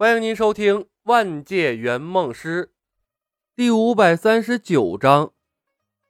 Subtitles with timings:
[0.00, 2.64] 欢迎您收听《万界圆梦师》
[3.54, 5.30] 第五百三十九章：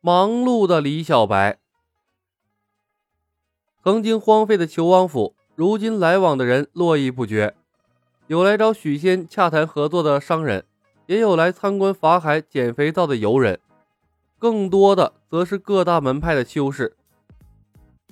[0.00, 1.58] 忙碌的李小白。
[3.82, 7.56] 曾经荒废的求王府，如今来往的人络绎不绝，
[8.28, 10.64] 有来找许仙洽谈合作的商人，
[11.06, 13.58] 也有来参观法海捡肥皂的游人，
[14.38, 16.96] 更多的则是各大门派的修士。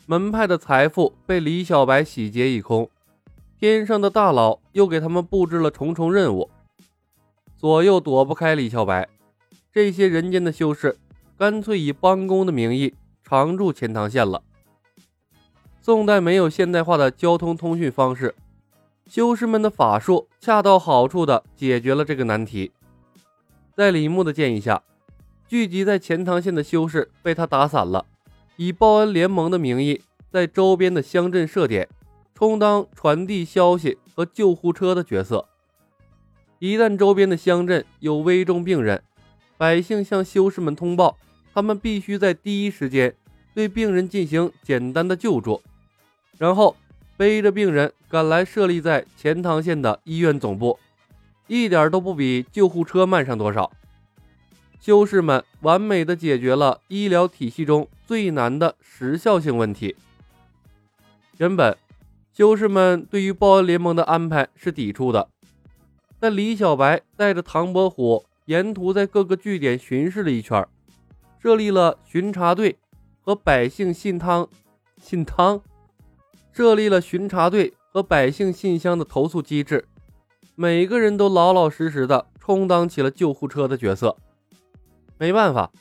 [0.07, 2.91] 门派的财富被李小白洗劫一空。
[3.61, 6.49] 天上的大佬又给他们布置了重重任务，
[7.57, 9.09] 左右躲不开李小白。
[9.73, 10.97] 这些人间的修士
[11.37, 12.95] 干脆以帮工的名义
[13.25, 14.45] 常驻钱塘县了。
[15.83, 18.33] 宋代没有现代化的交通通讯方式，
[19.09, 22.71] 修士们的法术恰到好处地解决了这个难题。
[23.75, 24.85] 在李牧的建议下，
[25.49, 28.07] 聚集在钱塘县的修士被他打散了，
[28.55, 31.89] 以报恩联盟的名义在周边的乡镇设点。
[32.39, 35.49] 充当传递消息和救护车的角色。
[36.61, 39.03] 一旦周边的乡镇有危重病人，
[39.57, 41.17] 百姓向修士们通报，
[41.53, 43.13] 他们必须在第一时间
[43.57, 45.61] 对病人进行简单的救助，
[46.37, 46.77] 然后
[47.17, 50.79] 背着病人赶来设立在钱塘县的医院总部，
[51.49, 53.69] 一点都不比救护车慢上多少。
[54.79, 59.97] 修士们完美的解决了医疗体系中最难的时效性问题。
[61.39, 61.77] 原本。
[62.39, 65.29] 修士们对于报恩联盟的安排是抵触的，
[66.21, 70.65] 但李小白带着唐伯虎沿途在各个据点巡视了一圈，
[71.43, 72.79] 设立了巡查队
[73.23, 74.49] 和百姓信汤
[75.03, 75.61] 信汤，
[76.53, 79.89] 设立了巡查队和百姓信箱的投诉机制，
[80.55, 84.17] 每个人都老老实实的充当起了救护车的角色。
[85.19, 85.73] 没办法，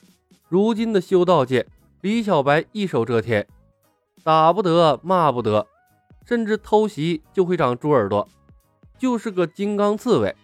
[0.48, 1.68] 如今的修道界，
[2.00, 3.46] 李小白一手遮天，
[4.24, 5.64] 打不得，骂不得。
[6.28, 8.28] 甚至偷袭就会长猪耳朵，
[8.98, 10.36] 就是个金刚刺猬。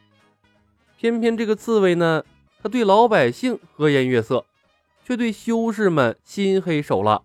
[0.96, 2.24] 偏偏这个刺猬呢，
[2.62, 4.46] 他对老百姓和颜悦色，
[5.04, 7.20] 却对修士们心黑手辣。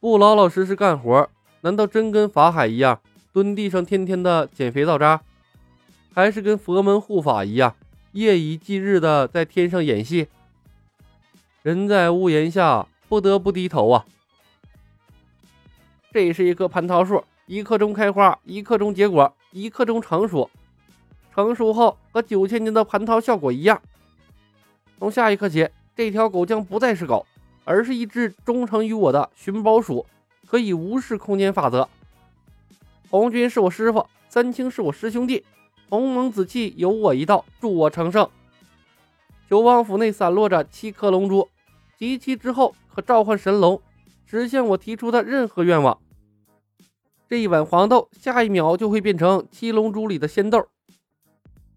[0.00, 3.00] 不老老实实干活，难道真跟法海一样
[3.32, 5.22] 蹲地上天天的捡肥皂渣？
[6.12, 7.76] 还是跟佛门护法一样
[8.10, 10.26] 夜以继日的在天上演戏？
[11.62, 14.04] 人在屋檐下，不得不低头啊！
[16.12, 17.22] 这是一棵蟠桃树。
[17.46, 20.50] 一刻钟开花，一刻钟结果，一刻钟成熟。
[21.34, 23.82] 成熟后和九千年的蟠桃效果一样。
[24.98, 27.26] 从下一刻起，这条狗将不再是狗，
[27.64, 30.06] 而是一只忠诚于我的寻宝鼠，
[30.46, 31.86] 可以无视空间法则。
[33.10, 35.44] 红军是我师傅，三清是我师兄弟，
[35.90, 38.26] 鸿蒙紫气有我一道，助我成圣。
[39.50, 41.50] 九王府内散落着七颗龙珠，
[41.98, 43.82] 集齐之后可召唤神龙，
[44.24, 45.98] 实现我提出的任何愿望。
[47.34, 50.68] 这一碗黄豆，下一秒就会变成七龙珠里的仙豆。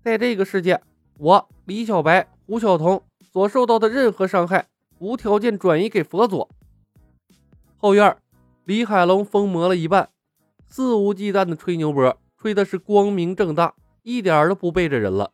[0.04, 0.80] 在这个世界，
[1.18, 3.02] 我李小白、胡晓彤
[3.34, 4.68] 所受到的任何伤害，
[5.00, 6.48] 无条件转移给佛祖。
[7.78, 8.16] 后院，
[8.66, 10.12] 李海龙疯魔了一半，
[10.70, 15.34] 肆无忌惮的吹牛波，吹的是光明正大，一点都不背着人了。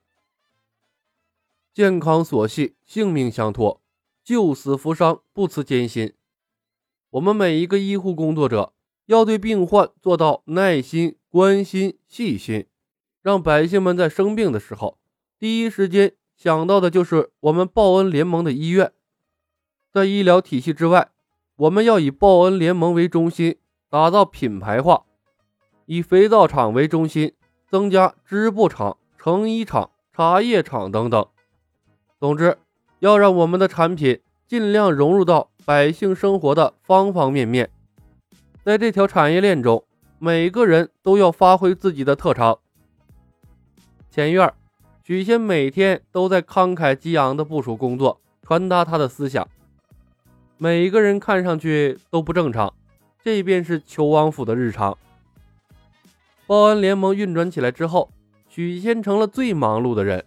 [1.74, 3.82] 健康所系，性命相托，
[4.24, 6.14] 救死扶伤，不辞艰辛。
[7.10, 8.72] 我们每一个医护工作者。
[9.14, 12.66] 要对病患做到耐心、关心、细心，
[13.22, 14.98] 让百姓们在生病的时候，
[15.38, 18.92] 第一时间想到的就是我们报恩联盟的医院。
[19.92, 21.12] 在医疗体系之外，
[21.56, 23.58] 我们要以报恩联盟为中心，
[23.88, 25.04] 打造品牌化，
[25.86, 27.34] 以肥皂厂为中心，
[27.70, 31.28] 增加织布厂、成衣厂、茶叶厂等等。
[32.20, 32.58] 总之，
[32.98, 37.70] 要让我们的产品尽量融入到百姓生活的方方面面。
[38.64, 39.84] 在这条产业链中，
[40.20, 42.60] 每个人都要发挥自己的特长。
[44.10, 44.54] 前院，
[45.04, 49.46] 许仙每天都在慷慨激昂的部署工作，传达他的思想。
[50.58, 52.74] 每一个人看上去都不正常，
[53.22, 54.98] 这便是求王府的日常。
[56.48, 58.10] 报恩联盟运转起来之后，
[58.48, 60.24] 许仙成了最忙碌的人。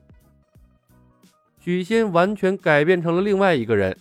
[1.59, 3.97] 许仙完全改变成了另外一个人，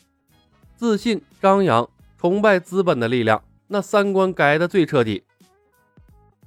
[0.76, 3.42] 自信、张扬、崇拜资本的力量。
[3.68, 5.24] 那三观改的最彻底，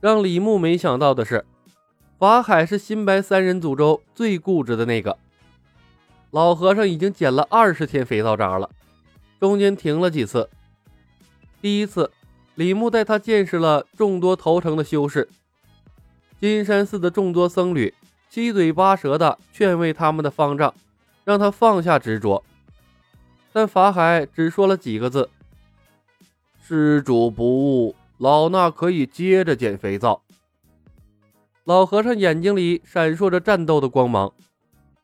[0.01, 1.45] 让李牧没想到的是，
[2.17, 5.19] 法海是新白三人组中最固执的那个。
[6.31, 8.71] 老和尚已经捡了二十天肥皂渣了，
[9.41, 10.49] 中间停了几次。
[11.61, 12.13] 第一次，
[12.55, 15.29] 李牧带他见识了众多投诚的修士，
[16.39, 17.93] 金山寺的众多僧侣
[18.31, 20.73] 七嘴八舌的劝慰他们的方丈，
[21.25, 22.45] 让他放下执着。
[23.53, 25.29] 但法海只说了几个字。
[26.71, 30.23] 施主不误，老衲可以接着捡肥皂。
[31.65, 34.35] 老和尚眼睛里闪烁着战斗的光芒，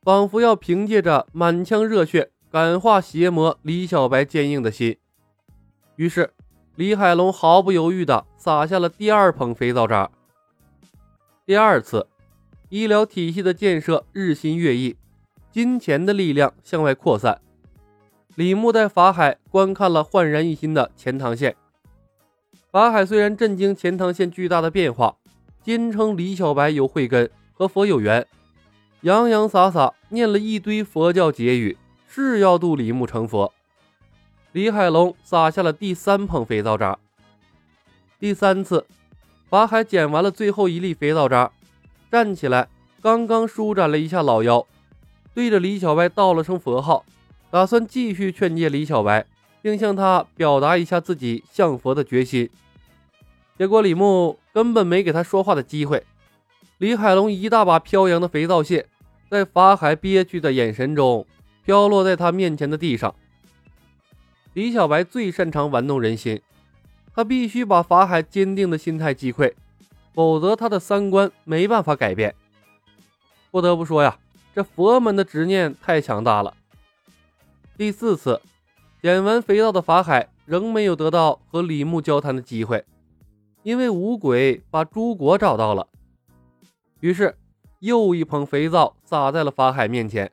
[0.03, 4.99] 仿佛要凭借着满腔热血感化邪魔李小白坚硬的心。
[5.97, 6.35] 于是，
[6.77, 10.11] 李海龙毫不犹豫地撒下了第二捧肥皂渣。
[11.47, 12.07] 第二次，
[12.69, 14.99] 医疗体系的建设日新月异，
[15.51, 17.41] 金钱的力量向外扩散。
[18.37, 21.55] 李牧在法海观看了焕然一新的钱塘县。
[22.71, 25.17] 法海虽然震惊钱塘县巨大的变化，
[25.63, 28.27] 坚称李小白有慧根和佛有缘，
[29.03, 31.79] 洋洋洒洒念了一堆佛教结语，
[32.09, 33.53] 是要渡李牧成佛。
[34.51, 36.99] 李海龙撒下了第三捧肥皂渣。
[38.19, 38.85] 第三次，
[39.49, 41.53] 法海捡完了最后一粒肥皂渣，
[42.11, 42.69] 站起来，
[43.01, 44.67] 刚刚舒展了一下老腰，
[45.33, 47.05] 对着李小白道了声佛号。
[47.55, 49.25] 打算继续劝诫李小白，
[49.63, 52.51] 并向他表达一下自己向佛的决心。
[53.57, 56.05] 结果李牧根本没给他说话的机会。
[56.79, 58.89] 李海龙一大把飘扬的肥皂屑，
[59.31, 61.25] 在法海憋屈的眼神中
[61.65, 63.15] 飘落在他面前的地上。
[64.55, 66.43] 李小白最擅长玩弄人心，
[67.15, 69.53] 他必须把法海坚定的心态击溃，
[70.13, 72.35] 否则他的三观没办法改变。
[73.53, 74.19] 不得不说呀，
[74.53, 76.53] 这佛门的执念太强大了。
[77.77, 78.41] 第四次
[79.03, 82.85] 捡完肥皂的法海仍没有得到和李牧交谈的机会，
[83.65, 85.89] 因为五鬼把朱果找到了。
[87.01, 87.37] 于是
[87.81, 90.31] 又一捧肥皂撒在了法海面前。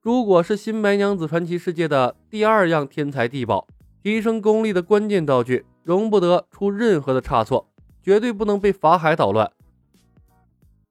[0.00, 3.66] 朱果是新白娘子传奇世界的第二样天才地宝，
[4.00, 7.68] 提升功力的关键道具，容不得出任何的差错，
[8.00, 9.50] 绝对不能被法海捣乱。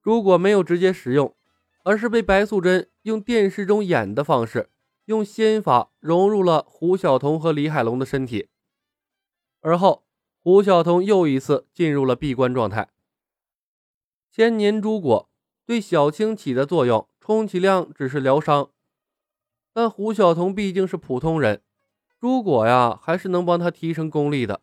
[0.02, 1.34] 朱果没有直接使用，
[1.84, 4.68] 而是被白素贞用电视中演的方式。
[5.06, 8.48] 用仙法融入了胡晓彤和李海龙的身体，
[9.60, 10.04] 而后
[10.42, 12.88] 胡晓彤又一次进入了闭关状态。
[14.32, 15.30] 千年朱果
[15.64, 18.70] 对小青起的作用，充其量只是疗伤，
[19.72, 21.62] 但胡晓彤毕竟是普通人，
[22.20, 24.60] 朱果呀还是能帮他提升功力的。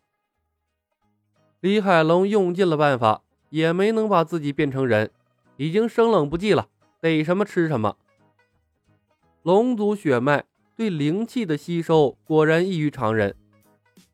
[1.60, 5.10] 李海龙用尽了办法，也没能把自己变成人，
[5.56, 6.68] 已经生冷不忌了，
[7.00, 7.96] 逮什么吃什么。
[9.44, 10.42] 龙族血脉
[10.74, 13.36] 对灵气的吸收果然异于常人，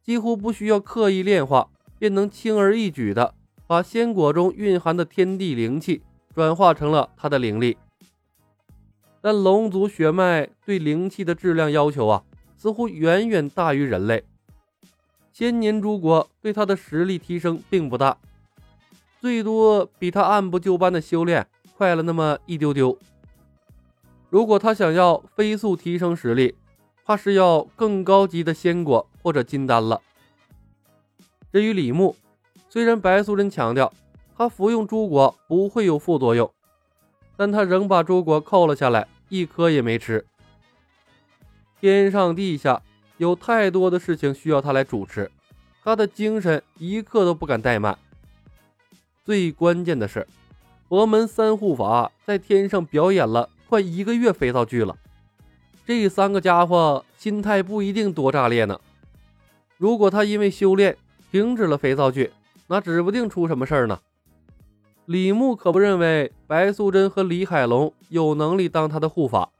[0.02, 1.68] 几乎不需要刻意炼化，
[2.00, 3.32] 便能轻而易举的
[3.64, 6.02] 把仙果中蕴含的天地灵气
[6.34, 7.76] 转化成了他的灵力。
[9.20, 12.24] 但龙族血脉对灵气的质量要求啊，
[12.56, 14.24] 似乎远远大于人类。
[15.32, 18.18] 千年诸国对他的实力提升并不大，
[19.20, 21.46] 最多比他按部就班的修炼
[21.76, 22.98] 快了那么一丢丢。
[24.30, 26.54] 如果他想要飞速提升实力，
[27.04, 30.00] 怕是要更高级的仙果或者金丹了。
[31.52, 32.14] 至于李牧，
[32.68, 33.92] 虽然白素贞强调
[34.36, 36.48] 他服用朱果不会有副作用，
[37.36, 40.24] 但他仍把朱果扣了下来，一颗也没吃。
[41.80, 42.80] 天上地下
[43.16, 45.28] 有太多的事情需要他来主持，
[45.82, 47.98] 他的精神一刻都不敢怠慢。
[49.24, 50.24] 最关键的是，
[50.88, 53.48] 佛门三护法在天上表演了。
[53.70, 54.96] 快一个月肥皂剧了，
[55.86, 58.80] 这三个家伙心态不一定多炸裂呢。
[59.78, 60.96] 如果他因为修炼
[61.30, 62.32] 停止了肥皂剧，
[62.66, 64.00] 那指不定出什么事儿呢。
[65.06, 69.50] 李牧可不认为白素贞和李海龙有能力当他的护法，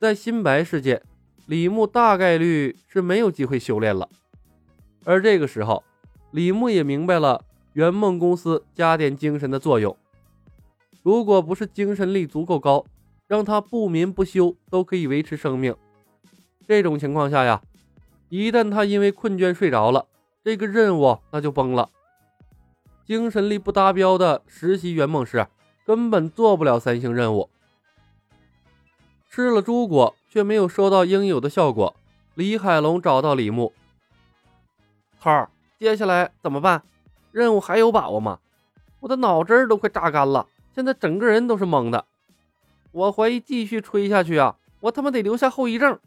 [0.00, 1.00] 在新白世界，
[1.46, 4.08] 李牧大概率是没有机会修炼了。
[5.04, 5.84] 而这个时候，
[6.32, 7.44] 李牧也明白了
[7.74, 9.96] 圆梦公司加点精神的作用。
[11.02, 12.84] 如果不是精神力足够高，
[13.28, 15.76] 让他不眠不休都可以维持生命。
[16.66, 17.62] 这种情况下呀，
[18.28, 20.06] 一旦他因为困倦睡着了，
[20.42, 21.90] 这个任务那就崩了。
[23.06, 25.46] 精神力不达标的实习圆梦师
[25.86, 27.48] 根本做不了三星任务。
[29.30, 31.94] 吃了猪果却没有收到应有的效果，
[32.34, 33.72] 李海龙找到李牧，
[35.20, 36.82] 头儿，接下来怎么办？
[37.30, 38.40] 任务还有把握吗？
[39.00, 40.46] 我的脑汁儿都快榨干了。
[40.74, 42.04] 现在整个人都是懵的，
[42.92, 45.98] 我怀疑继续吹下去啊，我他妈得留下后遗症。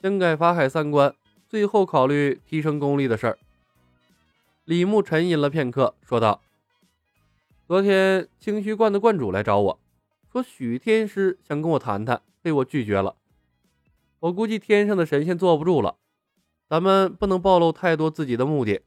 [0.00, 1.14] 先改法海三观，
[1.48, 3.38] 最后考虑提升功力的事儿。
[4.64, 6.40] 李牧沉吟了片刻，说道
[7.66, 9.80] ：“昨天清虚观的观主来找我，
[10.30, 13.16] 说许天师想跟我谈谈，被我拒绝了。
[14.20, 15.96] 我估计天上的神仙坐不住了，
[16.68, 18.80] 咱们不能暴露太多自己的目的，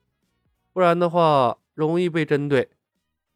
[0.74, 2.70] 不然的话容易被针对。”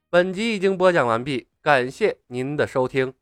[0.09, 3.13] 本集已经播讲完毕，感谢您的收听。